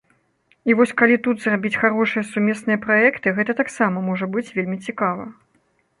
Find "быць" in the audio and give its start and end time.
4.37-4.51